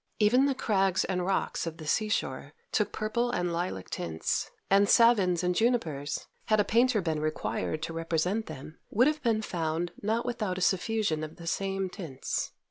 Even 0.17 0.47
the 0.47 0.55
crags 0.55 1.05
and 1.05 1.27
rocks 1.27 1.67
of 1.67 1.77
the 1.77 1.85
sea 1.85 2.09
shore 2.09 2.53
took 2.71 2.91
purple 2.91 3.29
and 3.29 3.53
lilac 3.53 3.91
tints, 3.91 4.49
and 4.67 4.87
savins 4.89 5.43
and 5.43 5.53
junipers, 5.53 6.25
had 6.47 6.59
a 6.59 6.63
painter 6.63 7.01
been 7.01 7.19
required 7.19 7.83
to 7.83 7.93
represent 7.93 8.47
them, 8.47 8.79
would 8.89 9.05
have 9.05 9.21
been 9.21 9.43
found 9.43 9.91
not 10.01 10.25
without 10.25 10.57
a 10.57 10.61
suffusion 10.61 11.23
of 11.23 11.35
the 11.35 11.45
same 11.45 11.87
tints. 11.87 12.51